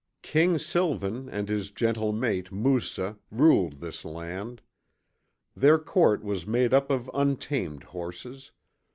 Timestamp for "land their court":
4.03-6.23